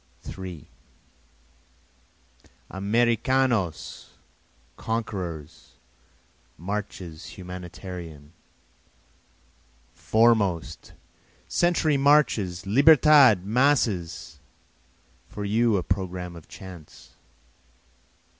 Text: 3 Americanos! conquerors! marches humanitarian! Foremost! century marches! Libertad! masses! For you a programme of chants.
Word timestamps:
3 0.23 0.67
Americanos! 2.71 4.13
conquerors! 4.75 5.73
marches 6.57 7.37
humanitarian! 7.37 8.33
Foremost! 9.93 10.93
century 11.47 11.97
marches! 11.97 12.65
Libertad! 12.65 13.45
masses! 13.45 14.39
For 15.29 15.45
you 15.45 15.77
a 15.77 15.83
programme 15.83 16.35
of 16.35 16.47
chants. 16.47 17.11